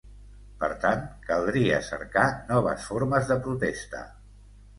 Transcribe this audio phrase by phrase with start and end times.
[0.61, 4.03] Per tant, caldria cercar noves formes de protesta.